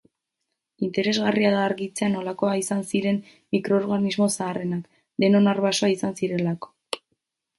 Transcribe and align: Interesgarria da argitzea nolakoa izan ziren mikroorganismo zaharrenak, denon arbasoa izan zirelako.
Interesgarria 0.85 1.49
da 1.55 1.59
argitzea 1.71 2.07
nolakoa 2.13 2.55
izan 2.61 2.81
ziren 2.93 3.19
mikroorganismo 3.57 4.29
zaharrenak, 4.37 4.89
denon 5.25 5.53
arbasoa 5.55 5.93
izan 5.97 6.17
zirelako. 6.23 6.73